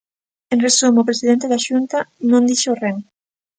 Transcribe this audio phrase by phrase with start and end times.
[0.53, 1.99] En resumo: o presidente da Xunta
[2.29, 2.97] non dixo ren.